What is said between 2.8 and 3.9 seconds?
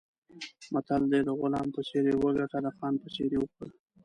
په څېر یې وخوره.